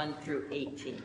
[0.00, 1.02] 1 through 18.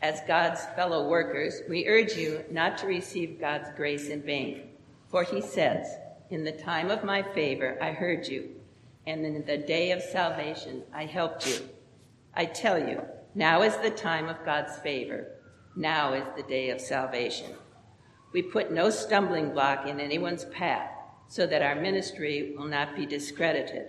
[0.00, 4.68] As God's fellow workers, we urge you not to receive God's grace in vain.
[5.08, 5.88] For he says,
[6.30, 8.50] In the time of my favor I heard you,
[9.04, 11.68] and in the day of salvation I helped you.
[12.34, 13.02] I tell you,
[13.34, 15.26] now is the time of God's favor.
[15.74, 17.50] Now is the day of salvation.
[18.32, 20.92] We put no stumbling block in anyone's path
[21.26, 23.88] so that our ministry will not be discredited.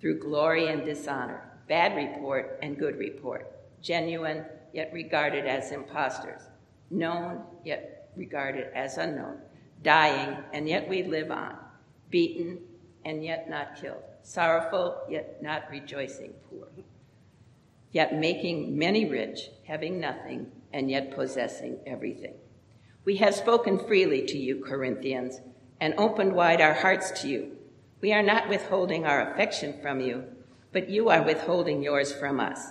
[0.00, 3.46] through glory and dishonor, bad report and good report
[3.82, 6.42] genuine, yet regarded as impostors,
[6.90, 9.38] known, yet regarded as unknown,
[9.82, 11.56] dying, and yet we live on,
[12.10, 12.58] beaten,
[13.04, 16.68] and yet not killed, sorrowful, yet not rejoicing, poor,
[17.92, 22.34] yet making many rich, having nothing, and yet possessing everything.
[23.04, 25.40] We have spoken freely to you, Corinthians,
[25.80, 27.56] and opened wide our hearts to you.
[28.00, 30.24] We are not withholding our affection from you,
[30.72, 32.68] but you are withholding yours from us.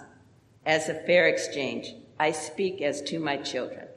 [0.66, 3.88] As a fair exchange, I speak as to my children.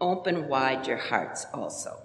[0.00, 2.02] Open wide your hearts also.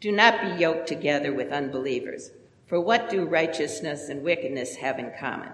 [0.00, 2.32] Do not be yoked together with unbelievers,
[2.66, 5.52] for what do righteousness and wickedness have in common?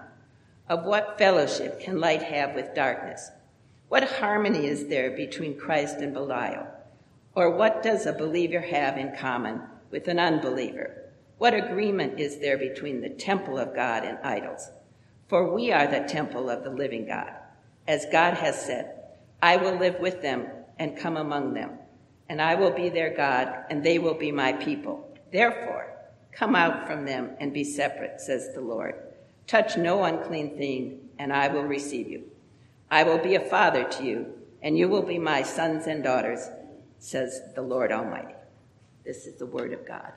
[0.67, 3.29] Of what fellowship can light have with darkness?
[3.89, 6.67] What harmony is there between Christ and Belial?
[7.35, 9.61] Or what does a believer have in common
[9.91, 11.02] with an unbeliever?
[11.43, 14.71] What agreement is there between the temple of God and idols?
[15.27, 17.33] For we are the temple of the living God.
[17.85, 18.97] As God has said,
[19.41, 20.47] I will live with them
[20.79, 21.71] and come among them,
[22.29, 25.17] and I will be their God, and they will be my people.
[25.33, 25.93] Therefore,
[26.31, 28.95] come out from them and be separate, says the Lord.
[29.45, 32.23] Touch no unclean thing, and I will receive you.
[32.89, 34.27] I will be a father to you,
[34.61, 36.47] and you will be my sons and daughters,
[36.99, 38.35] says the Lord Almighty.
[39.03, 40.13] This is the word of God.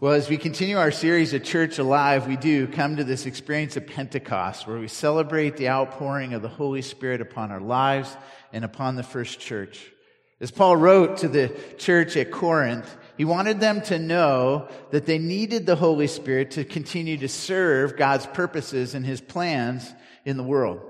[0.00, 3.76] Well, as we continue our series of Church Alive, we do come to this experience
[3.76, 8.16] of Pentecost where we celebrate the outpouring of the Holy Spirit upon our lives
[8.52, 9.90] and upon the first church.
[10.38, 15.18] As Paul wrote to the church at Corinth, he wanted them to know that they
[15.18, 19.92] needed the Holy Spirit to continue to serve God's purposes and his plans
[20.24, 20.80] in the world.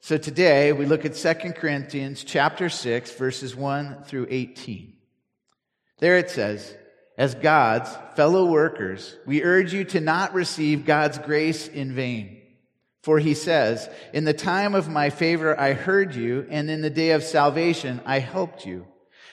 [0.00, 4.92] So today we look at 2 Corinthians chapter 6 verses 1 through 18.
[6.00, 6.76] There it says,
[7.16, 12.40] as God's fellow workers, we urge you to not receive God's grace in vain.
[13.02, 16.90] For he says, In the time of my favor I heard you, and in the
[16.90, 18.86] day of salvation I helped you.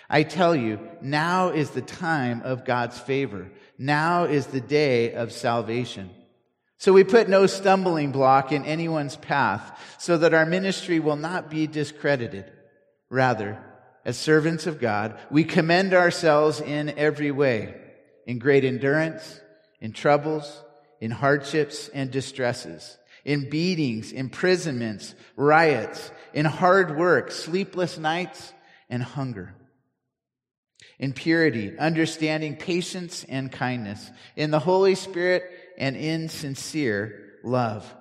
[0.10, 3.52] I tell you, now is the time of God's favor.
[3.78, 6.10] Now is the day of salvation.
[6.80, 11.50] So we put no stumbling block in anyone's path so that our ministry will not
[11.50, 12.52] be discredited.
[13.10, 13.62] Rather,
[14.06, 17.76] as servants of God, we commend ourselves in every way,
[18.26, 19.42] in great endurance,
[19.80, 20.64] in troubles,
[21.00, 28.54] in hardships and distresses, in beatings, imprisonments, riots, in hard work, sleepless nights,
[28.90, 29.54] and hunger.
[30.98, 35.44] In purity, understanding, patience, and kindness, in the Holy Spirit,
[35.78, 37.96] and in sincere love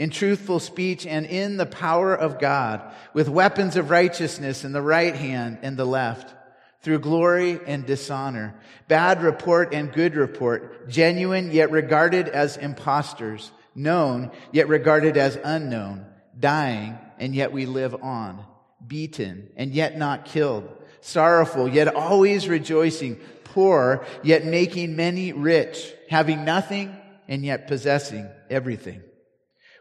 [0.00, 2.80] in truthful speech and in the power of God,
[3.12, 6.34] with weapons of righteousness in the right hand and the left,
[6.80, 8.54] through glory and dishonor,
[8.88, 16.06] bad report and good report, genuine yet regarded as impostors, known yet regarded as unknown,
[16.38, 18.42] dying and yet we live on,
[18.84, 20.66] beaten and yet not killed,
[21.02, 26.96] sorrowful yet always rejoicing, poor yet making many rich, having nothing
[27.28, 29.02] and yet possessing everything.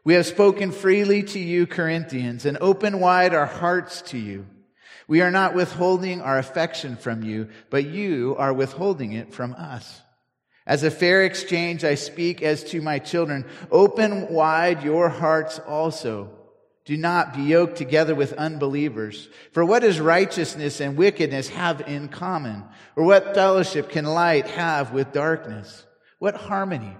[0.03, 4.45] We have spoken freely to you, Corinthians, and open wide our hearts to you.
[5.07, 10.01] We are not withholding our affection from you, but you are withholding it from us.
[10.65, 13.45] As a fair exchange, I speak as to my children.
[13.71, 16.29] Open wide your hearts also.
[16.85, 19.27] Do not be yoked together with unbelievers.
[19.51, 22.63] For what does righteousness and wickedness have in common?
[22.95, 25.85] Or what fellowship can light have with darkness?
[26.19, 26.95] What harmony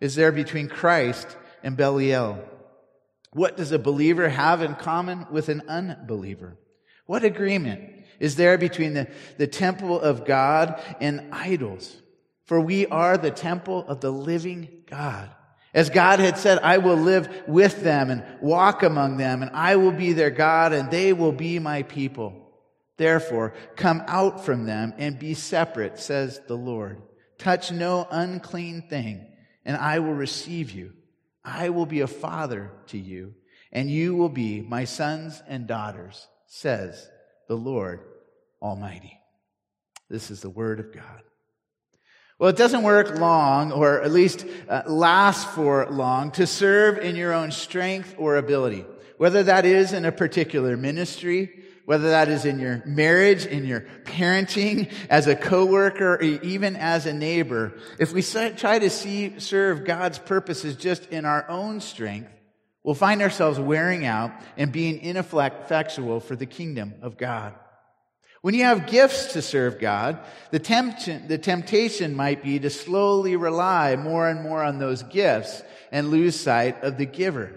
[0.00, 2.38] is there between Christ and Belial.
[3.32, 6.58] What does a believer have in common with an unbeliever?
[7.06, 12.00] What agreement is there between the, the temple of God and idols.
[12.44, 15.28] For we are the temple of the living God.
[15.74, 19.74] As God had said, I will live with them and walk among them, and I
[19.74, 22.52] will be their God, and they will be my people.
[22.96, 27.02] Therefore, come out from them and be separate, says the Lord.
[27.38, 29.26] Touch no unclean thing,
[29.64, 30.92] and I will receive you.
[31.44, 33.34] I will be a father to you,
[33.72, 37.08] and you will be my sons and daughters, says
[37.48, 38.00] the Lord
[38.60, 39.18] Almighty.
[40.08, 41.22] This is the word of God.
[42.38, 47.16] Well, it doesn't work long, or at least uh, last for long, to serve in
[47.16, 48.84] your own strength or ability,
[49.16, 53.80] whether that is in a particular ministry, whether that is in your marriage, in your
[54.04, 57.72] parenting, as a coworker, or even as a neighbor.
[57.98, 62.30] If we try to see, serve God's purposes just in our own strength,
[62.82, 67.54] we'll find ourselves wearing out and being ineffectual for the kingdom of God.
[68.42, 70.18] When you have gifts to serve God,
[70.50, 70.58] the
[71.28, 75.62] the temptation might be to slowly rely more and more on those gifts
[75.92, 77.52] and lose sight of the giver.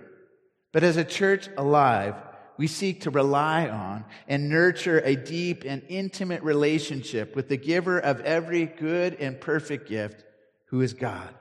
[0.72, 2.16] But as a church alive,
[2.57, 7.99] we seek to rely on and nurture a deep and intimate relationship with the giver
[7.99, 10.23] of every good and perfect gift,
[10.67, 11.33] who is God.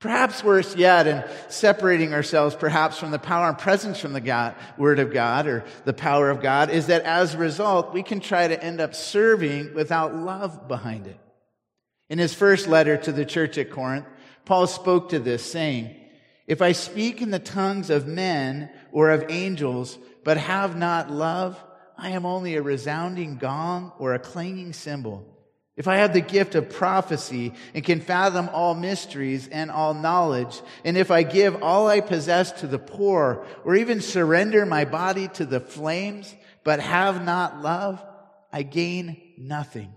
[0.00, 4.54] Perhaps worse yet, in separating ourselves perhaps from the power and presence from the God,
[4.76, 8.20] Word of God or the power of God, is that as a result, we can
[8.20, 11.18] try to end up serving without love behind it.
[12.08, 14.06] In his first letter to the church at Corinth,
[14.44, 15.96] Paul spoke to this, saying,
[16.46, 21.62] If I speak in the tongues of men or of angels, but have not love,
[21.96, 25.34] I am only a resounding gong or a clanging cymbal.
[25.76, 30.60] If I have the gift of prophecy and can fathom all mysteries and all knowledge,
[30.84, 35.28] and if I give all I possess to the poor, or even surrender my body
[35.34, 38.04] to the flames, but have not love,
[38.52, 39.92] I gain nothing.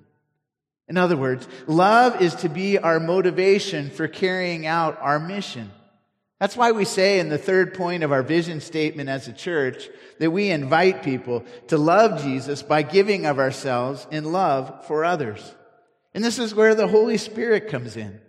[0.87, 5.71] In other words, love is to be our motivation for carrying out our mission.
[6.41, 9.87] That's why we say in the third point of our vision statement as a church
[10.17, 15.53] that we invite people to love Jesus by giving of ourselves in love for others.
[16.15, 18.19] And this is where the Holy Spirit comes in.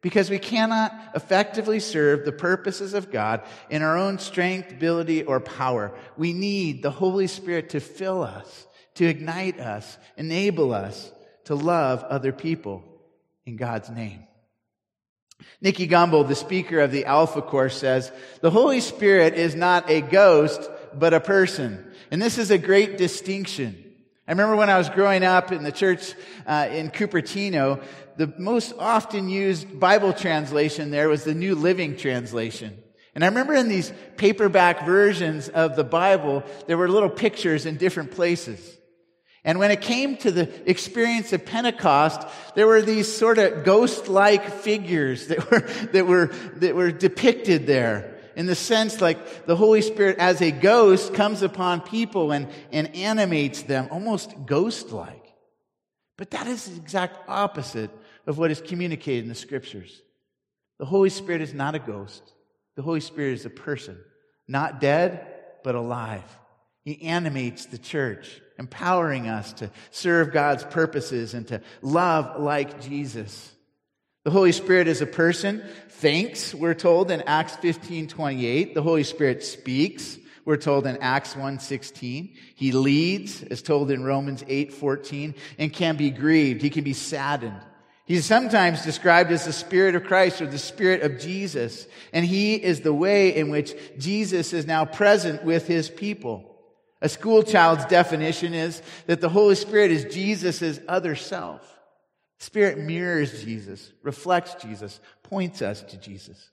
[0.00, 5.38] Because we cannot effectively serve the purposes of God in our own strength, ability, or
[5.38, 5.94] power.
[6.16, 11.12] We need the Holy Spirit to fill us, to ignite us, enable us
[11.44, 12.82] to love other people
[13.44, 14.24] in God's name.
[15.60, 18.10] Nicky Gumbel, the speaker of the Alpha Course, says,
[18.40, 21.86] The Holy Spirit is not a ghost, but a person.
[22.10, 23.84] And this is a great distinction.
[24.26, 26.14] I remember when I was growing up in the church
[26.46, 27.82] uh, in Cupertino,
[28.16, 32.80] the most often used Bible translation there was the New Living Translation.
[33.14, 37.76] And I remember in these paperback versions of the Bible, there were little pictures in
[37.76, 38.78] different places.
[39.44, 44.50] And when it came to the experience of Pentecost, there were these sort of ghost-like
[44.50, 45.60] figures that were,
[45.92, 50.50] that were, that were depicted there in the sense like the Holy Spirit as a
[50.50, 55.34] ghost comes upon people and, and animates them, almost ghost like.
[56.16, 57.90] But that is the exact opposite
[58.26, 60.02] of what is communicated in the scriptures.
[60.78, 62.22] The Holy Spirit is not a ghost.
[62.76, 63.98] The Holy Spirit is a person,
[64.46, 65.26] not dead,
[65.62, 66.24] but alive.
[66.82, 73.52] He animates the church, empowering us to serve God's purposes and to love like Jesus.
[74.24, 78.74] The Holy Spirit is a person, thinks, we're told in Acts 15, 28.
[78.74, 82.36] The Holy Spirit speaks, we're told in Acts 1, 16.
[82.54, 86.60] He leads, as told in Romans 8, 14, and can be grieved.
[86.60, 87.60] He can be saddened.
[88.04, 91.86] He's sometimes described as the Spirit of Christ or the Spirit of Jesus.
[92.12, 96.49] And He is the way in which Jesus is now present with His people.
[97.02, 101.78] A school child's definition is that the Holy Spirit is Jesus' other self.
[102.38, 106.50] Spirit mirrors Jesus, reflects Jesus, points us to Jesus.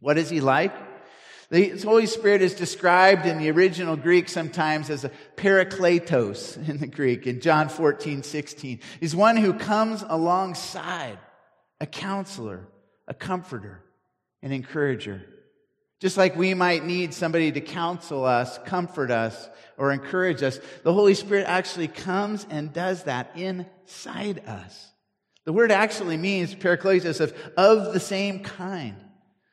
[0.00, 0.74] What is he like?
[1.50, 6.86] The Holy Spirit is described in the original Greek sometimes as a parakletos in the
[6.86, 8.78] Greek, in John 14, 16.
[9.00, 11.18] He's one who comes alongside
[11.80, 12.68] a counselor,
[13.08, 13.82] a comforter,
[14.42, 15.22] an encourager.
[16.00, 20.94] Just like we might need somebody to counsel us, comfort us, or encourage us, the
[20.94, 24.88] Holy Spirit actually comes and does that inside us.
[25.44, 28.96] The word actually means, parakletos, of, of the same kind.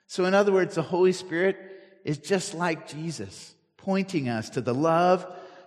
[0.08, 1.58] So, in other words, the Holy Spirit
[2.06, 5.26] is just like Jesus, pointing us to the love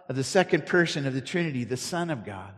[0.08, 2.52] of the second person of the Trinity, the Son of God,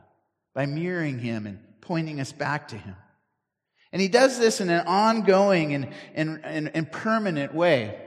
[0.54, 2.94] by mirroring him and pointing us back to him.
[3.92, 8.01] And he does this in an ongoing and, and, and, and permanent way.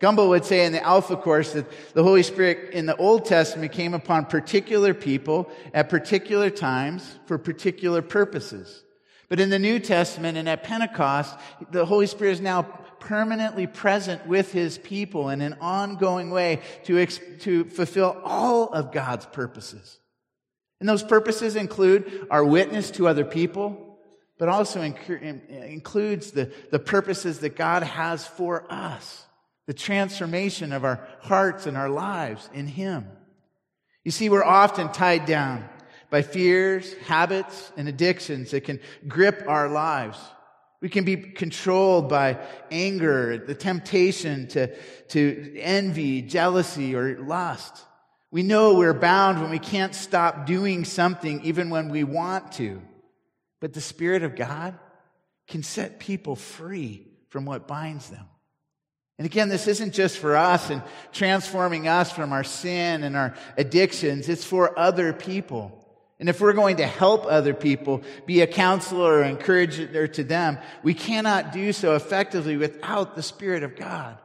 [0.00, 3.72] Gumbel would say in the Alpha Course that the Holy Spirit in the Old Testament
[3.72, 8.82] came upon particular people at particular times for particular purposes.
[9.28, 11.38] But in the New Testament and at Pentecost,
[11.70, 12.62] the Holy Spirit is now
[12.98, 19.26] permanently present with his people in an ongoing way to, to fulfill all of God's
[19.26, 19.98] purposes.
[20.80, 23.98] And those purposes include our witness to other people,
[24.38, 29.26] but also includes the, the purposes that God has for us
[29.70, 33.06] the transformation of our hearts and our lives in Him.
[34.02, 35.64] You see, we're often tied down
[36.10, 40.18] by fears, habits, and addictions that can grip our lives.
[40.80, 42.40] We can be controlled by
[42.72, 44.74] anger, the temptation to,
[45.10, 47.84] to envy, jealousy, or lust.
[48.32, 52.82] We know we're bound when we can't stop doing something even when we want to.
[53.60, 54.76] But the Spirit of God
[55.46, 58.26] can set people free from what binds them.
[59.20, 63.34] And again, this isn't just for us and transforming us from our sin and our
[63.58, 64.30] addictions.
[64.30, 65.76] It's for other people.
[66.18, 70.56] And if we're going to help other people, be a counselor or encourager to them,
[70.82, 74.16] we cannot do so effectively without the Spirit of God.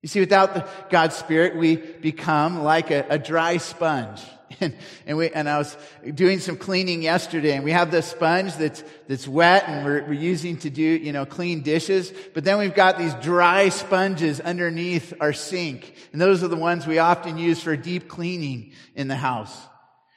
[0.00, 4.22] You see, without the God's Spirit, we become like a, a dry sponge.
[4.60, 5.76] And, and, we, and I was
[6.14, 10.12] doing some cleaning yesterday and we have this sponge that's, that's wet and we're, we're
[10.12, 12.12] using to do, you know, clean dishes.
[12.34, 15.94] But then we've got these dry sponges underneath our sink.
[16.12, 19.56] And those are the ones we often use for deep cleaning in the house.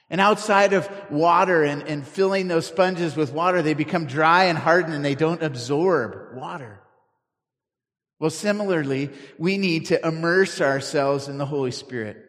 [0.09, 4.57] And outside of water and, and filling those sponges with water, they become dry and
[4.57, 6.81] hardened and they don't absorb water.
[8.19, 12.24] Well, similarly, we need to immerse ourselves in the Holy Spirit.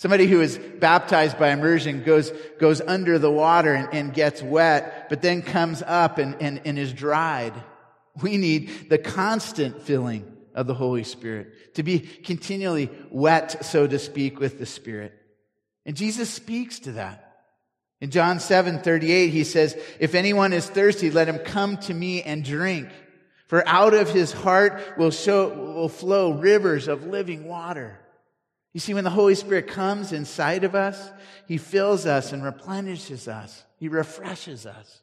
[0.00, 5.10] Somebody who is baptized by immersion goes, goes under the water and, and gets wet,
[5.10, 7.52] but then comes up and, and, and is dried.
[8.22, 13.98] We need the constant filling of the Holy Spirit to be continually wet, so to
[13.98, 15.12] speak, with the Spirit.
[15.84, 17.42] And Jesus speaks to that.
[18.00, 22.22] In John 7, 38, he says, If anyone is thirsty, let him come to me
[22.22, 22.88] and drink.
[23.48, 28.00] For out of his heart will show, will flow rivers of living water.
[28.72, 31.10] You see, when the Holy Spirit comes inside of us,
[31.48, 33.64] He fills us and replenishes us.
[33.78, 35.02] He refreshes us.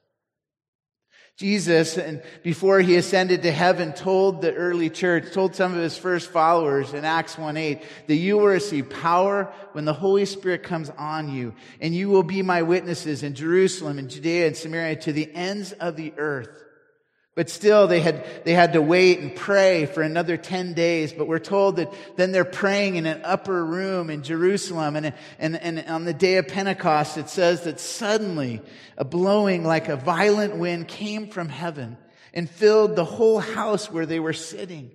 [1.38, 5.96] Jesus, and before he ascended to heaven, told the early church, told some of his
[5.96, 10.64] first followers in Acts 1 8, that you will receive power when the Holy Spirit
[10.64, 14.96] comes on you, and you will be my witnesses in Jerusalem and Judea and Samaria
[14.96, 16.64] to the ends of the earth.
[17.38, 21.14] But still, they had, they had to wait and pray for another 10 days.
[21.14, 24.96] But we're told that then they're praying in an upper room in Jerusalem.
[24.96, 28.60] And, and, and on the day of Pentecost, it says that suddenly
[28.98, 31.98] a blowing like a violent wind came from heaven
[32.34, 34.90] and filled the whole house where they were sitting.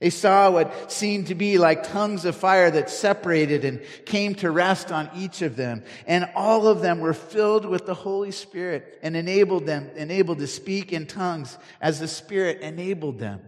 [0.00, 4.50] They saw what seemed to be like tongues of fire that separated and came to
[4.50, 5.82] rest on each of them.
[6.06, 10.46] And all of them were filled with the Holy Spirit and enabled them, enabled to
[10.46, 13.40] speak in tongues as the Spirit enabled them.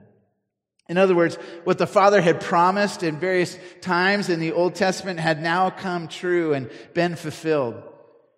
[0.88, 5.20] In other words, what the Father had promised in various times in the Old Testament
[5.20, 7.80] had now come true and been fulfilled.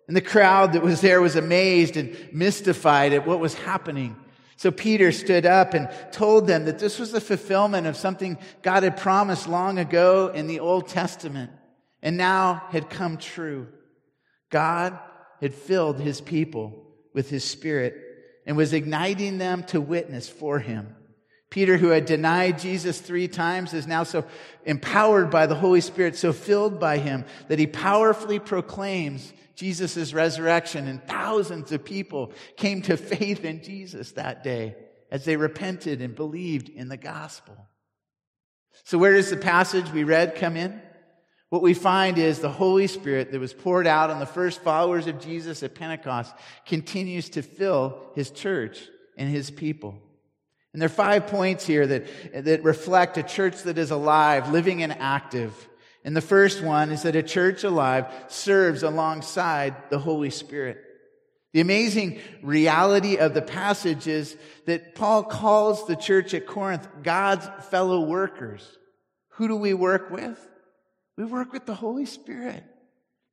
[0.07, 4.15] And the crowd that was there was amazed and mystified at what was happening.
[4.57, 8.83] So Peter stood up and told them that this was the fulfillment of something God
[8.83, 11.51] had promised long ago in the Old Testament
[12.01, 13.67] and now had come true.
[14.49, 14.97] God
[15.41, 17.95] had filled his people with his spirit
[18.45, 20.95] and was igniting them to witness for him.
[21.49, 24.25] Peter, who had denied Jesus three times, is now so
[24.65, 30.87] empowered by the Holy Spirit, so filled by him that he powerfully proclaims Jesus' resurrection,
[30.87, 34.75] and thousands of people came to faith in Jesus that day
[35.11, 37.55] as they repented and believed in the gospel.
[38.83, 40.81] So, where does the passage we read come in?
[41.49, 45.05] What we find is the Holy Spirit that was poured out on the first followers
[45.05, 46.33] of Jesus at Pentecost
[46.65, 50.01] continues to fill his church and his people.
[50.73, 54.81] And there are five points here that, that reflect a church that is alive, living
[54.81, 55.69] and active.
[56.03, 60.83] And the first one is that a church alive serves alongside the Holy Spirit.
[61.53, 67.47] The amazing reality of the passage is that Paul calls the church at Corinth God's
[67.69, 68.67] fellow workers.
[69.35, 70.39] Who do we work with?
[71.15, 72.63] We work with the Holy Spirit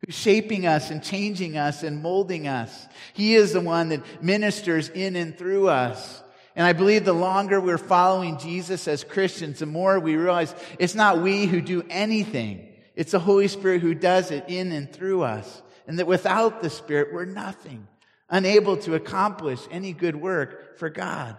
[0.04, 2.86] who's shaping us and changing us and molding us.
[3.12, 6.22] He is the one that ministers in and through us.
[6.56, 10.94] And I believe the longer we're following Jesus as Christians, the more we realize it's
[10.94, 12.68] not we who do anything.
[12.96, 15.62] It's the Holy Spirit who does it in and through us.
[15.86, 17.86] And that without the Spirit, we're nothing,
[18.28, 21.36] unable to accomplish any good work for God.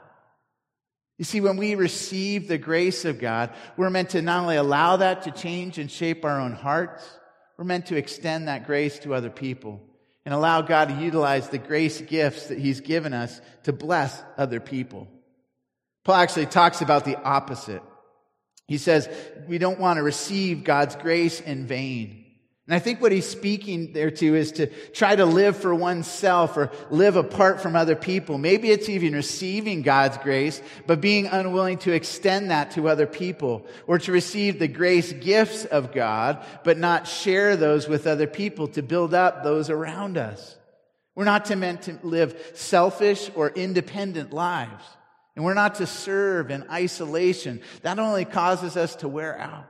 [1.18, 4.98] You see, when we receive the grace of God, we're meant to not only allow
[4.98, 7.08] that to change and shape our own hearts,
[7.58, 9.82] we're meant to extend that grace to other people
[10.26, 14.60] and allow God to utilize the grace gifts that He's given us to bless other
[14.60, 15.08] people.
[16.04, 17.82] Paul actually talks about the opposite.
[18.68, 19.10] He says,
[19.48, 22.21] we don't want to receive God's grace in vain.
[22.68, 26.56] And I think what he's speaking there to is to try to live for oneself
[26.56, 28.38] or live apart from other people.
[28.38, 33.66] Maybe it's even receiving God's grace, but being unwilling to extend that to other people
[33.88, 38.68] or to receive the grace gifts of God, but not share those with other people
[38.70, 40.56] to build up those around us.
[41.16, 44.84] We're not to meant to live selfish or independent lives.
[45.36, 47.62] And we're not to serve in isolation.
[47.82, 49.66] That only causes us to wear out.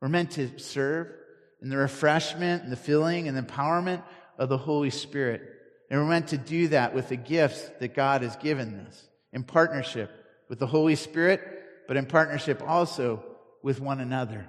[0.00, 1.08] We're meant to serve
[1.64, 4.02] and the refreshment and the filling and the empowerment
[4.36, 5.40] of the Holy Spirit.
[5.90, 9.02] And we're meant to do that with the gifts that God has given us
[9.32, 10.10] in partnership
[10.50, 11.40] with the Holy Spirit,
[11.88, 13.24] but in partnership also
[13.62, 14.46] with one another.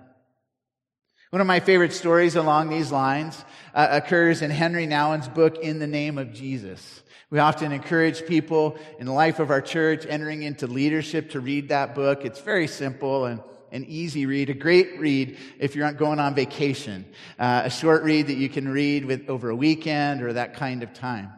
[1.29, 5.79] One of my favorite stories along these lines uh, occurs in Henry Nouwen's book, In
[5.79, 7.01] the Name of Jesus.
[7.29, 11.69] We often encourage people in the life of our church entering into leadership to read
[11.69, 12.25] that book.
[12.25, 13.39] It's very simple and
[13.75, 17.05] an easy read, a great read if you're going on vacation,
[17.37, 20.81] uh, a short read that you can read with over a weekend or that kind
[20.81, 21.31] of time.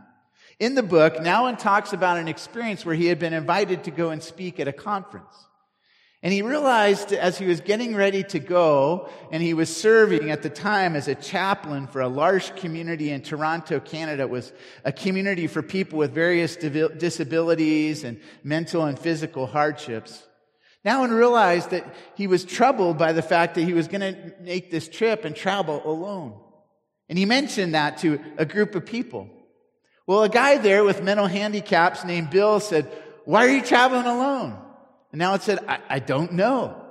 [0.60, 4.12] In the book, Nouwen talks about an experience where he had been invited to go
[4.12, 5.34] and speak at a conference.
[6.24, 10.42] And he realized as he was getting ready to go, and he was serving at
[10.42, 14.24] the time as a chaplain for a large community in Toronto, Canada.
[14.24, 14.52] It was
[14.84, 20.27] a community for people with various disabilities and mental and physical hardships.
[20.88, 24.72] Nouwen realized that he was troubled by the fact that he was going to make
[24.72, 26.40] this trip and travel alone.
[27.10, 29.30] And he mentioned that to a group of people.
[30.06, 32.86] Well, a guy there with mental handicaps named Bill said,
[33.26, 34.58] why are you traveling alone?
[35.12, 36.82] And Nouwen said, I, I don't know.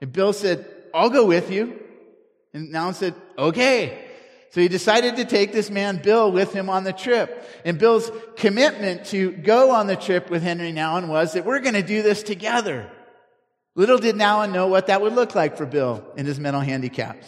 [0.00, 1.78] And Bill said, I'll go with you.
[2.54, 4.06] And Nouwen said, okay.
[4.50, 7.44] So he decided to take this man, Bill, with him on the trip.
[7.66, 11.74] And Bill's commitment to go on the trip with Henry Nouwen was that we're going
[11.74, 12.90] to do this together.
[13.74, 17.26] Little did Nouwen know what that would look like for Bill and his mental handicaps.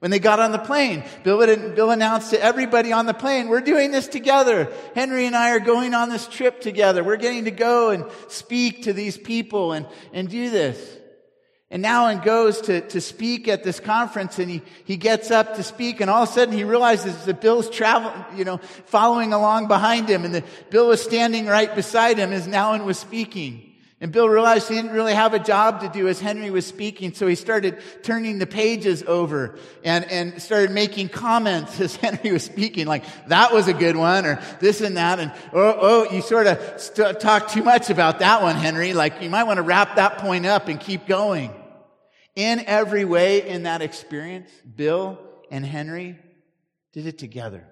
[0.00, 1.38] When they got on the plane, Bill,
[1.74, 4.72] Bill announced to everybody on the plane, we're doing this together.
[4.94, 7.02] Henry and I are going on this trip together.
[7.02, 10.98] We're getting to go and speak to these people and, and do this.
[11.70, 15.62] And Nouwen goes to, to speak at this conference and he, he gets up to
[15.62, 19.68] speak and all of a sudden he realizes that Bill's traveling, you know, following along
[19.68, 23.67] behind him and that Bill was standing right beside him as Nouwen was speaking.
[24.00, 27.14] And Bill realized he didn't really have a job to do as Henry was speaking,
[27.14, 32.44] so he started turning the pages over and, and started making comments as Henry was
[32.44, 36.22] speaking, like, that was a good one, or this and that, and, oh, oh, you
[36.22, 39.62] sort of st- talked too much about that one, Henry, like, you might want to
[39.62, 41.52] wrap that point up and keep going.
[42.36, 45.18] In every way in that experience, Bill
[45.50, 46.16] and Henry
[46.92, 47.66] did it together.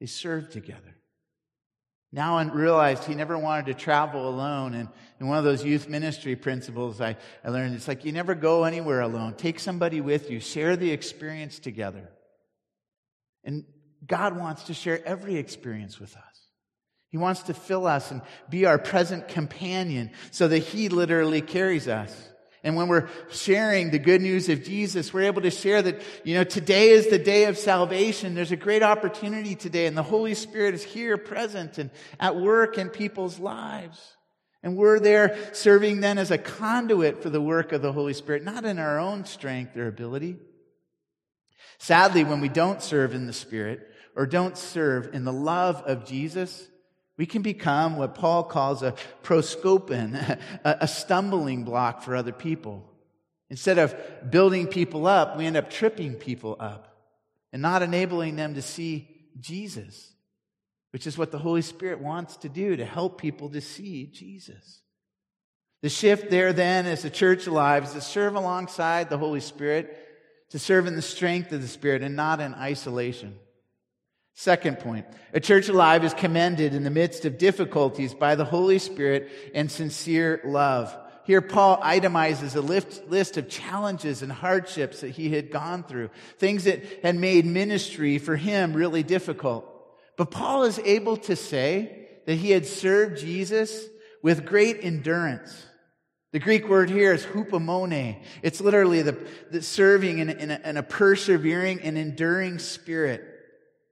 [0.00, 0.89] They served together.
[2.14, 4.74] Nouwen realized he never wanted to travel alone.
[4.74, 8.34] And, and one of those youth ministry principles I, I learned, it's like you never
[8.34, 9.34] go anywhere alone.
[9.34, 10.40] Take somebody with you.
[10.40, 12.10] Share the experience together.
[13.44, 13.64] And
[14.06, 16.22] God wants to share every experience with us.
[17.10, 21.88] He wants to fill us and be our present companion so that He literally carries
[21.88, 22.29] us.
[22.62, 26.34] And when we're sharing the good news of Jesus, we're able to share that, you
[26.34, 28.34] know, today is the day of salvation.
[28.34, 32.76] There's a great opportunity today and the Holy Spirit is here present and at work
[32.76, 34.16] in people's lives.
[34.62, 38.44] And we're there serving then as a conduit for the work of the Holy Spirit,
[38.44, 40.36] not in our own strength or ability.
[41.78, 46.04] Sadly, when we don't serve in the Spirit or don't serve in the love of
[46.04, 46.68] Jesus,
[47.20, 52.90] we can become what Paul calls a proskopin, a stumbling block for other people.
[53.50, 53.94] Instead of
[54.30, 56.96] building people up, we end up tripping people up
[57.52, 59.06] and not enabling them to see
[59.38, 60.14] Jesus,
[60.92, 64.80] which is what the Holy Spirit wants to do to help people to see Jesus.
[65.82, 69.94] The shift there then as the church alive is to serve alongside the Holy Spirit,
[70.52, 73.38] to serve in the strength of the Spirit and not in isolation.
[74.40, 78.78] Second point, a church alive is commended in the midst of difficulties by the Holy
[78.78, 80.96] Spirit and sincere love.
[81.24, 86.64] Here, Paul itemizes a list of challenges and hardships that he had gone through, things
[86.64, 89.66] that had made ministry for him really difficult.
[90.16, 93.84] But Paul is able to say that he had served Jesus
[94.22, 95.66] with great endurance.
[96.32, 98.16] The Greek word here is hupomone.
[98.40, 99.18] It's literally the,
[99.50, 103.29] the serving in, in, a, in a persevering and enduring spirit.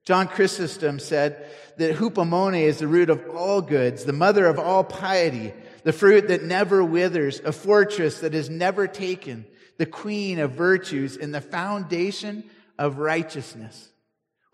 [0.09, 4.83] John Chrysostom said that hupomone is the root of all goods, the mother of all
[4.83, 5.53] piety,
[5.85, 9.44] the fruit that never withers, a fortress that is never taken,
[9.77, 12.44] the queen of virtues and the foundation
[12.79, 13.90] of righteousness.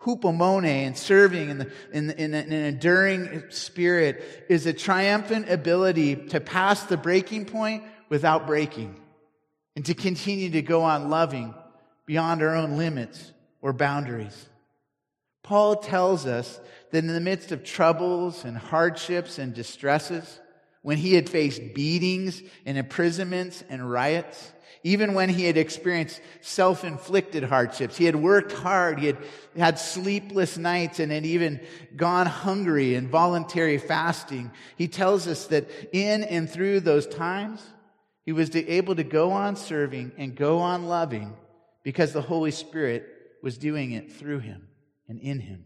[0.01, 6.41] Hupomone and serving in, the, in, in, an enduring spirit is a triumphant ability to
[6.41, 8.99] pass the breaking point without breaking
[9.77, 11.53] and to continue to go on loving
[12.05, 14.49] beyond our own limits or boundaries.
[15.45, 20.39] Paul tells us that in the midst of troubles and hardships and distresses,
[20.81, 24.53] when he had faced beatings and imprisonments and riots,
[24.83, 29.17] even when he had experienced self-inflicted hardships, he had worked hard, he had
[29.55, 31.59] had sleepless nights and had even
[31.95, 34.51] gone hungry and voluntary fasting.
[34.77, 37.63] He tells us that in and through those times,
[38.23, 41.35] he was able to go on serving and go on loving
[41.83, 43.07] because the Holy Spirit
[43.43, 44.69] was doing it through him
[45.07, 45.65] and in him.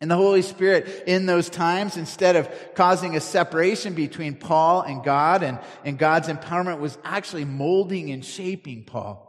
[0.00, 5.04] And the Holy Spirit in those times, instead of causing a separation between Paul and
[5.04, 9.26] God and, and God's empowerment was actually molding and shaping Paul.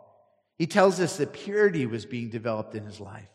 [0.57, 3.27] He tells us that purity was being developed in his life.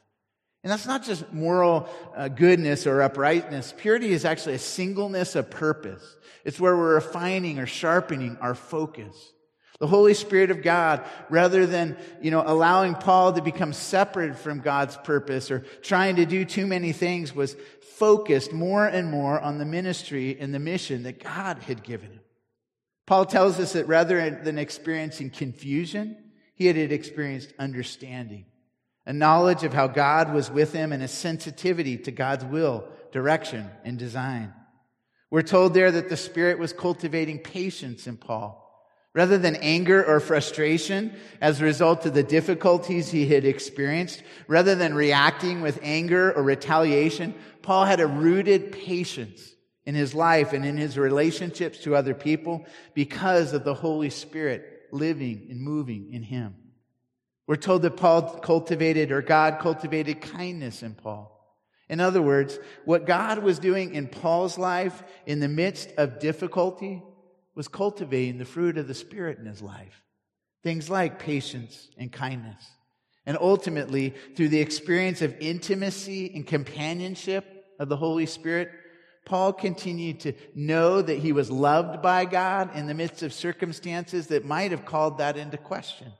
[0.63, 3.75] And that's not just moral uh, goodness or uprightness.
[3.77, 6.03] Purity is actually a singleness of purpose.
[6.45, 9.33] It's where we're refining or sharpening our focus.
[9.79, 14.61] The Holy Spirit of God, rather than, you know, allowing Paul to become separate from
[14.61, 17.57] God's purpose or trying to do too many things, was
[17.97, 22.21] focused more and more on the ministry and the mission that God had given him.
[23.07, 26.17] Paul tells us that rather than experiencing confusion,
[26.55, 28.47] he had experienced understanding,
[29.05, 33.71] a knowledge of how God was with him and a sensitivity to God's will, direction,
[33.85, 34.55] and design.
[35.31, 38.66] We're told there that the Spirit was cultivating patience in Paul
[39.17, 44.75] Rather than anger or frustration as a result of the difficulties he had experienced, rather
[44.75, 49.55] than reacting with anger or retaliation, Paul had a rooted patience
[49.87, 54.83] in his life and in his relationships to other people because of the Holy Spirit
[54.93, 56.55] living and moving in him.
[57.47, 61.33] We're told that Paul cultivated or God cultivated kindness in Paul.
[61.89, 67.03] In other words, what God was doing in Paul's life in the midst of difficulty
[67.57, 70.05] was cultivating the fruit of the Spirit in his life.
[70.63, 72.63] Things like patience and kindness.
[73.25, 78.71] And ultimately, through the experience of intimacy and companionship of the Holy Spirit,
[79.25, 84.29] Paul continued to know that he was loved by God in the midst of circumstances
[84.29, 86.13] that might have called that into question.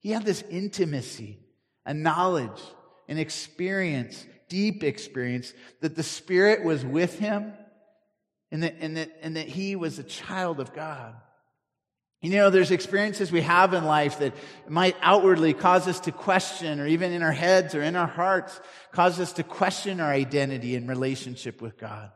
[0.00, 1.38] He had this intimacy,
[1.86, 2.60] a knowledge,
[3.06, 7.52] an experience, deep experience that the Spirit was with him
[8.50, 11.14] and that, and that, and that he was a child of God.
[12.20, 14.34] You know, there's experiences we have in life that
[14.66, 18.60] might outwardly cause us to question, or even in our heads or in our hearts,
[18.90, 22.10] cause us to question our identity and relationship with God.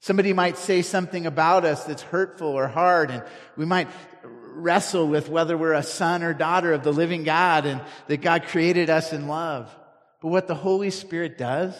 [0.00, 3.24] Somebody might say something about us that's hurtful or hard, and
[3.56, 3.88] we might
[4.22, 8.44] wrestle with whether we're a son or daughter of the living God and that God
[8.44, 9.74] created us in love.
[10.20, 11.74] But what the Holy Spirit does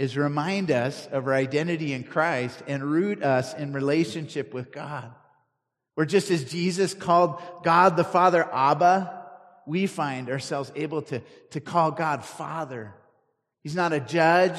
[0.00, 5.12] is remind us of our identity in Christ and root us in relationship with God.
[5.94, 9.26] Where just as Jesus called God the Father Abba,
[9.66, 12.94] we find ourselves able to, to call God Father.
[13.62, 14.58] He's not a judge.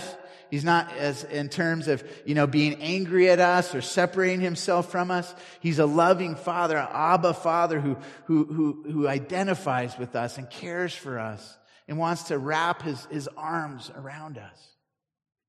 [0.51, 4.91] He's not as in terms of, you know, being angry at us or separating himself
[4.91, 5.33] from us.
[5.59, 10.93] He's a loving father, Abba father who, who, who, who identifies with us and cares
[10.93, 14.70] for us and wants to wrap his, his arms around us.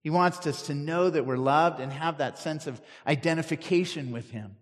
[0.02, 4.30] He wants us to know that we're loved and have that sense of identification with
[4.30, 4.56] Him.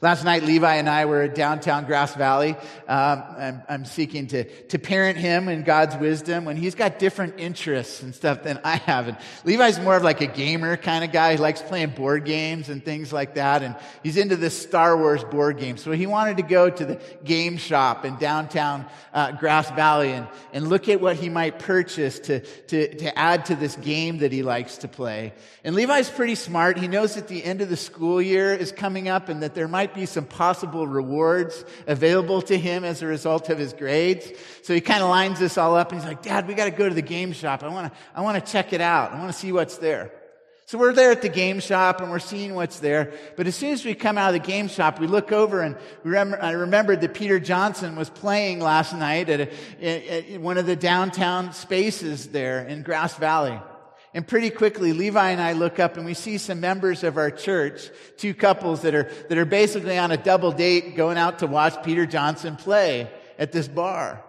[0.00, 2.56] Last night, Levi and I were at downtown Grass Valley.
[2.88, 7.34] Um, I'm, I'm, seeking to, to parent him in God's wisdom when he's got different
[7.38, 9.06] interests and stuff than I have.
[9.06, 11.32] And Levi's more of like a gamer kind of guy.
[11.32, 13.62] He likes playing board games and things like that.
[13.62, 15.76] And he's into this Star Wars board game.
[15.76, 20.26] So he wanted to go to the game shop in downtown uh, Grass Valley and,
[20.52, 24.32] and look at what he might purchase to, to, to add to this game that
[24.32, 25.32] he likes to play.
[25.62, 26.78] And Levi's pretty smart.
[26.78, 29.68] He knows that the end of the school year is coming up and that there
[29.68, 34.30] might be some possible rewards available to him as a result of his grades.
[34.62, 36.70] So he kind of lines this all up and he's like, Dad, we got to
[36.70, 37.62] go to the game shop.
[37.62, 39.12] I want to, I want to check it out.
[39.12, 40.12] I want to see what's there.
[40.66, 43.12] So we're there at the game shop and we're seeing what's there.
[43.36, 45.76] But as soon as we come out of the game shop, we look over and
[46.40, 50.76] I remembered that Peter Johnson was playing last night at, a, at one of the
[50.76, 53.60] downtown spaces there in Grass Valley.
[54.14, 57.32] And pretty quickly, Levi and I look up and we see some members of our
[57.32, 61.48] church, two couples that are, that are basically on a double date going out to
[61.48, 64.24] watch Peter Johnson play at this bar.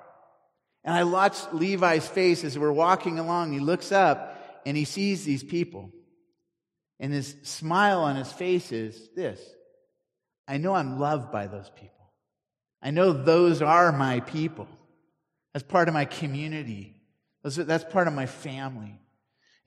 [0.84, 3.54] And I watch Levi's face as we're walking along.
[3.54, 5.92] He looks up and he sees these people.
[7.00, 9.40] And his smile on his face is this
[10.48, 11.92] I know I'm loved by those people.
[12.82, 14.68] I know those are my people.
[15.54, 16.96] That's part of my community.
[17.44, 19.00] That's part of my family.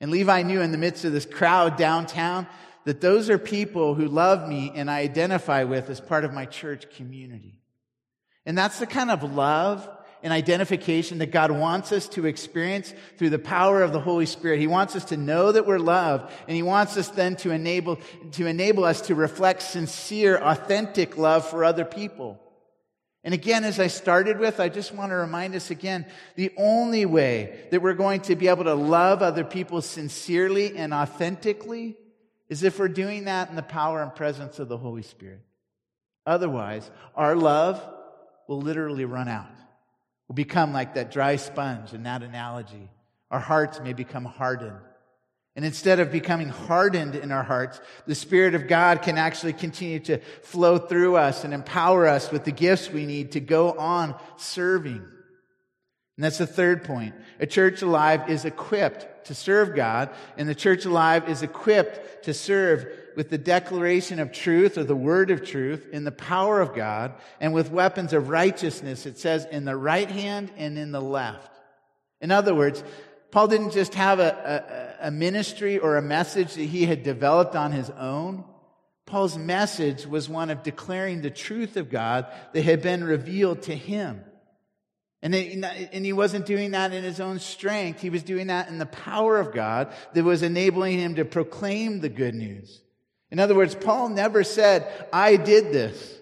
[0.01, 2.47] And Levi knew in the midst of this crowd downtown
[2.85, 6.45] that those are people who love me and I identify with as part of my
[6.45, 7.59] church community.
[8.45, 9.87] And that's the kind of love
[10.21, 14.59] and identification that God wants us to experience through the power of the Holy Spirit.
[14.59, 17.97] He wants us to know that we're loved, and He wants us then to enable,
[18.33, 22.39] to enable us to reflect sincere, authentic love for other people.
[23.23, 26.05] And again, as I started with, I just want to remind us again,
[26.35, 30.93] the only way that we're going to be able to love other people sincerely and
[30.93, 31.97] authentically
[32.47, 35.41] is if we're doing that in the power and presence of the Holy Spirit.
[36.25, 37.85] Otherwise, our love
[38.47, 39.51] will literally run out.
[40.27, 42.89] We'll become like that dry sponge in that analogy.
[43.31, 44.79] Our hearts may become hardened.
[45.59, 49.99] And instead of becoming hardened in our hearts, the Spirit of God can actually continue
[49.99, 54.15] to flow through us and empower us with the gifts we need to go on
[54.37, 55.05] serving.
[56.15, 57.13] And that's the third point.
[57.41, 62.33] A church alive is equipped to serve God, and the church alive is equipped to
[62.33, 66.73] serve with the declaration of truth or the word of truth in the power of
[66.73, 71.01] God and with weapons of righteousness, it says, in the right hand and in the
[71.01, 71.51] left.
[72.21, 72.81] In other words,
[73.31, 77.55] Paul didn't just have a, a, a, ministry or a message that he had developed
[77.55, 78.43] on his own.
[79.05, 83.75] Paul's message was one of declaring the truth of God that had been revealed to
[83.75, 84.23] him.
[85.21, 88.01] And, and he wasn't doing that in his own strength.
[88.01, 91.99] He was doing that in the power of God that was enabling him to proclaim
[91.99, 92.81] the good news.
[93.29, 96.17] In other words, Paul never said, I did this.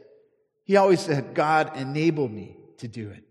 [0.66, 3.24] He always said, God enabled me to do it.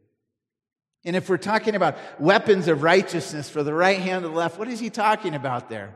[1.06, 4.58] And if we're talking about weapons of righteousness for the right hand or the left,
[4.58, 5.94] what is he talking about there?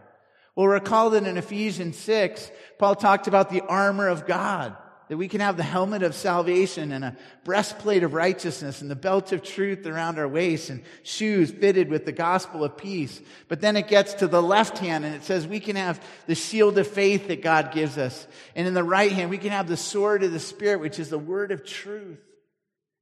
[0.54, 4.76] Well, recall that in Ephesians 6, Paul talked about the armor of God,
[5.08, 8.94] that we can have the helmet of salvation and a breastplate of righteousness and the
[8.94, 13.20] belt of truth around our waist and shoes fitted with the gospel of peace.
[13.48, 16.36] But then it gets to the left hand and it says we can have the
[16.36, 18.28] shield of faith that God gives us.
[18.54, 21.10] And in the right hand, we can have the sword of the Spirit, which is
[21.10, 22.20] the word of truth.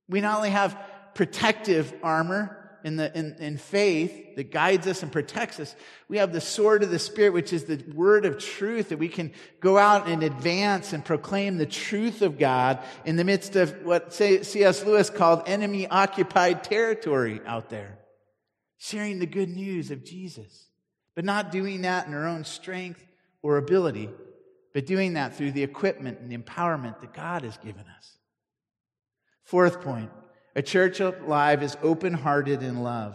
[0.09, 0.79] We not only have
[1.15, 5.75] protective armor in, the, in, in faith that guides us and protects us.
[6.09, 9.09] We have the sword of the Spirit, which is the word of truth that we
[9.09, 13.85] can go out and advance and proclaim the truth of God in the midst of
[13.85, 14.85] what C.S.
[14.85, 17.99] Lewis called enemy occupied territory out there.
[18.79, 20.67] Sharing the good news of Jesus,
[21.15, 23.05] but not doing that in our own strength
[23.43, 24.09] or ability,
[24.73, 28.19] but doing that through the equipment and the empowerment that God has given us.
[29.43, 30.11] Fourth point
[30.59, 33.15] a church alive is open hearted in love.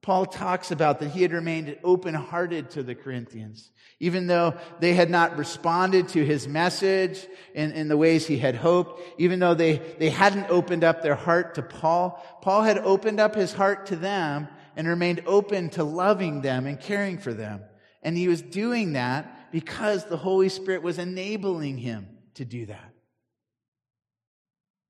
[0.00, 4.94] Paul talks about that he had remained open hearted to the Corinthians, even though they
[4.94, 9.52] had not responded to his message in, in the ways he had hoped, even though
[9.52, 12.24] they, they hadn't opened up their heart to Paul.
[12.40, 16.80] Paul had opened up his heart to them and remained open to loving them and
[16.80, 17.60] caring for them.
[18.02, 22.95] And he was doing that because the Holy Spirit was enabling him to do that.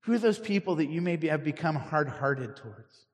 [0.07, 3.07] Who are those people that you maybe have become hard hearted towards?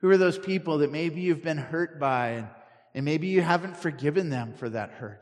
[0.00, 2.48] Who are those people that maybe you've been hurt by and,
[2.94, 5.20] and maybe you haven't forgiven them for that hurt?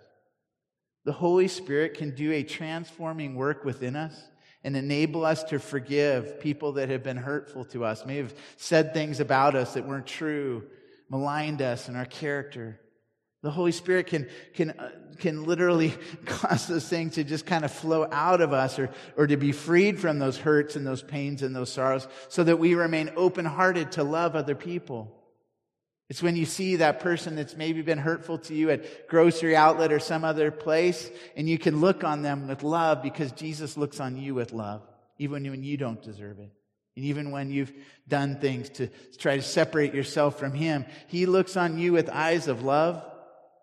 [1.07, 4.15] The Holy Spirit can do a transforming work within us
[4.63, 8.93] and enable us to forgive people that have been hurtful to us, may have said
[8.93, 10.65] things about us that weren't true,
[11.09, 12.79] maligned us and our character.
[13.43, 15.95] The Holy Spirit can, can, uh, can literally
[16.27, 19.53] cause those things to just kind of flow out of us or, or to be
[19.53, 23.45] freed from those hurts and those pains and those sorrows so that we remain open
[23.45, 25.13] hearted to love other people.
[26.09, 29.93] It's when you see that person that's maybe been hurtful to you at grocery outlet
[29.93, 34.01] or some other place and you can look on them with love because Jesus looks
[34.01, 34.83] on you with love,
[35.19, 36.51] even when you don't deserve it.
[36.95, 37.73] And even when you've
[38.09, 42.49] done things to try to separate yourself from Him, He looks on you with eyes
[42.49, 43.05] of love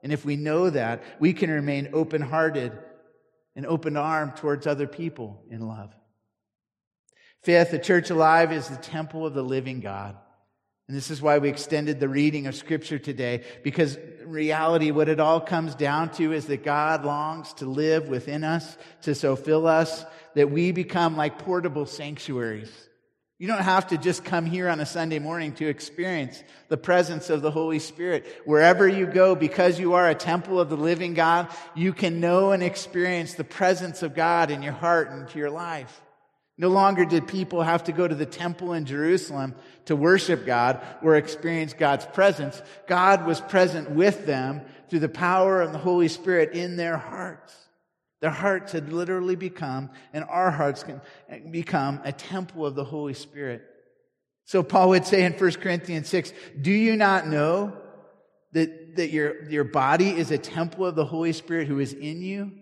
[0.03, 2.77] and if we know that, we can remain open hearted
[3.55, 5.95] and open armed towards other people in love.
[7.41, 10.17] Fifth, the church alive is the temple of the living God.
[10.87, 15.21] And this is why we extended the reading of scripture today, because reality, what it
[15.21, 19.65] all comes down to is that God longs to live within us, to so fill
[19.65, 22.71] us, that we become like portable sanctuaries
[23.39, 27.30] you don't have to just come here on a Sunday morning to experience the presence
[27.30, 28.26] of the Holy Spirit.
[28.46, 32.52] Wherever you go, because you are a temple of the living God, you can know
[32.52, 36.02] and experience the presence of God in your heart and to your life.
[36.58, 40.82] No longer did people have to go to the temple in Jerusalem to worship God
[41.02, 42.62] or experience God's presence.
[42.88, 47.56] God was present with them through the power of the Holy Spirit in their hearts.
[48.23, 51.01] Their hearts had literally become, and our hearts can
[51.51, 53.63] become a temple of the Holy Spirit.
[54.45, 56.31] So Paul would say in 1 Corinthians 6,
[56.62, 57.73] do you not know
[58.53, 62.21] that, that your, your body is a temple of the Holy Spirit who is in
[62.21, 62.53] you?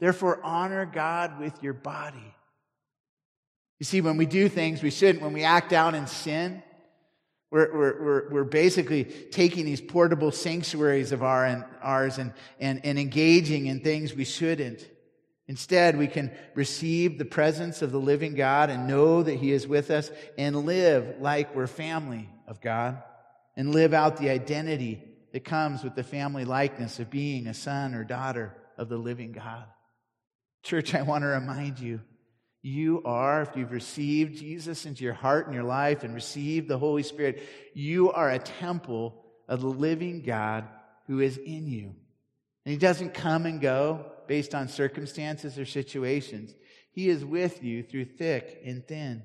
[0.00, 2.34] Therefore honor God with your body.
[3.78, 6.60] You see, when we do things we shouldn't, when we act out in sin,
[7.52, 12.84] we're, we're, we're, we're basically taking these portable sanctuaries of our, and, ours and, and,
[12.84, 14.88] and engaging in things we shouldn't.
[15.46, 19.66] Instead, we can receive the presence of the living God and know that He is
[19.66, 23.02] with us and live like we're family of God
[23.56, 25.02] and live out the identity
[25.32, 29.32] that comes with the family likeness of being a son or daughter of the living
[29.32, 29.64] God.
[30.62, 32.00] Church, I want to remind you
[32.62, 36.78] you are, if you've received Jesus into your heart and your life and received the
[36.78, 37.42] Holy Spirit,
[37.74, 40.66] you are a temple of the living God
[41.06, 41.94] who is in you.
[42.64, 46.54] And He doesn't come and go based on circumstances or situations.
[46.92, 49.22] He is with you through thick and thin.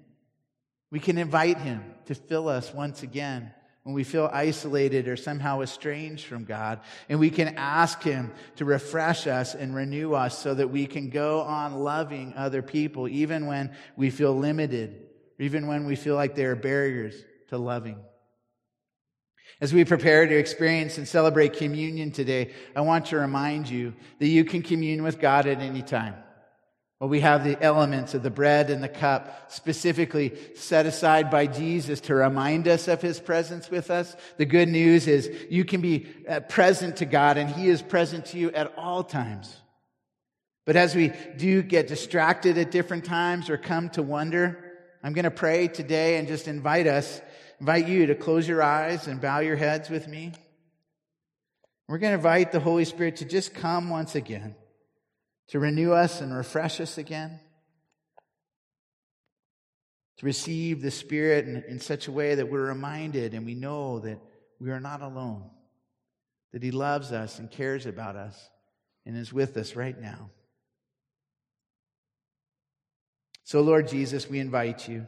[0.92, 3.52] We can invite Him to fill us once again
[3.84, 6.80] when we feel isolated or somehow estranged from God.
[7.08, 11.10] And we can ask Him to refresh us and renew us so that we can
[11.10, 15.08] go on loving other people, even when we feel limited,
[15.38, 17.16] even when we feel like there are barriers
[17.50, 18.00] to loving.
[19.62, 24.28] As we prepare to experience and celebrate communion today, I want to remind you that
[24.28, 26.16] you can commune with God at any time.
[27.00, 31.48] Well, we have the elements of the bread and the cup specifically set aside by
[31.48, 34.16] Jesus to remind us of his presence with us.
[34.38, 38.26] The good news is you can be uh, present to God and he is present
[38.28, 39.56] to you at all times.
[40.66, 44.70] But as we do get distracted at different times or come to wonder,
[45.02, 47.22] I'm going to pray today and just invite us,
[47.60, 50.34] invite you to close your eyes and bow your heads with me.
[51.88, 54.56] We're going to invite the Holy Spirit to just come once again
[55.50, 57.40] to renew us and refresh us again,
[60.18, 64.00] to receive the Spirit in, in, such a way that we're reminded and we know
[64.00, 64.20] that
[64.60, 65.50] we are not alone,
[66.54, 68.50] that He loves us and cares about us
[69.08, 70.30] and is with us right now.
[73.44, 75.08] So, Lord Jesus, we invite you.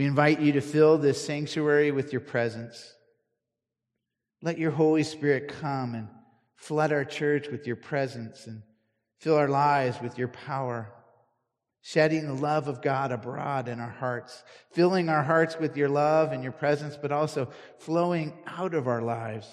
[0.00, 2.94] We invite you to fill this sanctuary with your presence.
[4.40, 6.08] Let your Holy Spirit come and
[6.56, 8.62] flood our church with your presence and
[9.18, 10.90] Fill our lives with your power,
[11.82, 16.32] shedding the love of God abroad in our hearts, filling our hearts with your love
[16.32, 19.46] and your presence, but also flowing out of our lives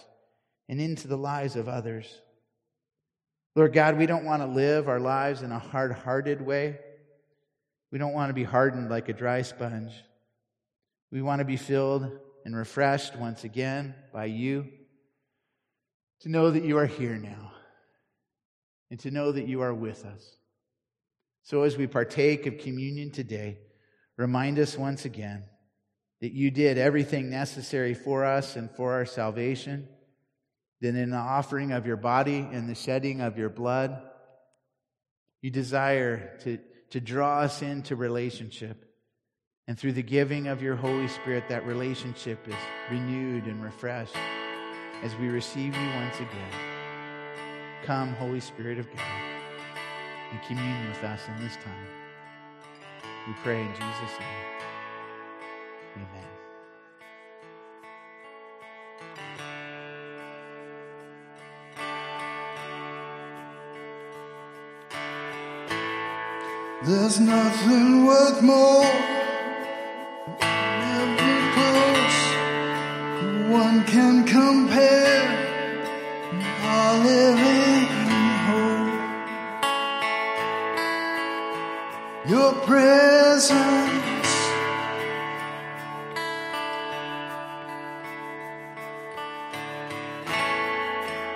[0.69, 2.21] and into the lives of others.
[3.53, 6.79] Lord God, we don't want to live our lives in a hard hearted way.
[7.91, 9.91] We don't want to be hardened like a dry sponge.
[11.11, 12.09] We want to be filled
[12.45, 14.67] and refreshed once again by you
[16.21, 17.51] to know that you are here now
[18.89, 20.37] and to know that you are with us.
[21.43, 23.59] So as we partake of communion today,
[24.17, 25.43] remind us once again
[26.19, 29.87] that you did everything necessary for us and for our salvation,
[30.81, 34.01] that in the offering of your body and the shedding of your blood,
[35.41, 38.86] you desire to, to draw us into relationship.
[39.69, 42.55] And through the giving of your Holy Spirit, that relationship is
[42.89, 44.15] renewed and refreshed
[45.03, 46.51] as we receive you once again.
[47.83, 49.03] Come, Holy Spirit of God,
[50.31, 51.85] and commune with us in this time.
[53.27, 54.45] We pray in Jesus' name.
[55.97, 56.23] Amen.
[66.85, 69.16] There's nothing worth more
[82.27, 83.53] your presence.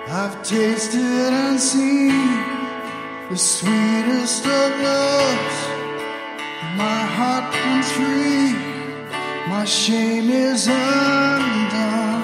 [0.08, 2.10] I've tasted and seen
[3.30, 5.58] the sweetest of loves.
[6.76, 8.52] My heart comes free,
[9.48, 12.22] my shame is undone.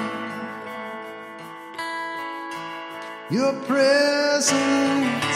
[3.31, 5.28] Your presence.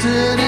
[0.00, 0.47] stood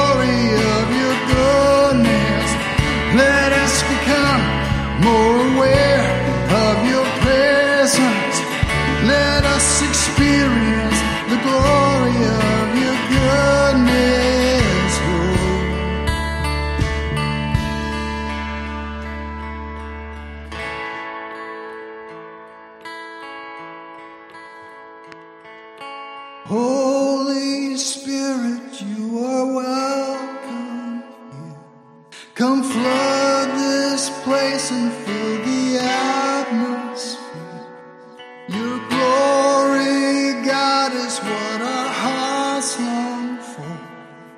[41.11, 43.77] is what our hearts long for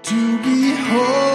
[0.01, 1.32] to behold.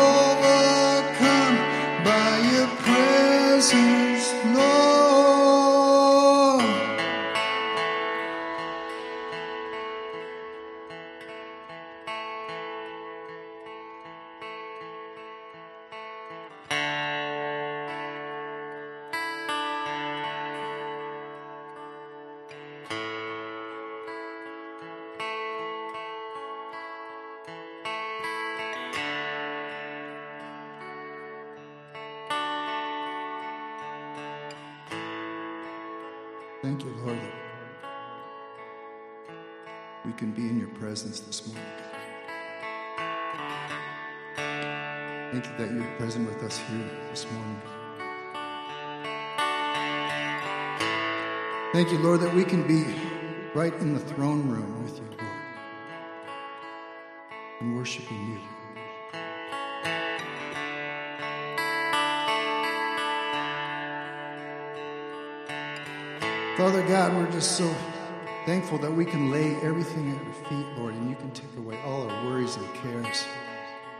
[72.48, 73.24] worries and cares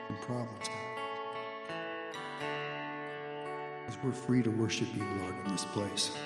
[0.09, 0.75] and problems, God.
[3.81, 6.17] Because we're free to worship you, Lord, in this place.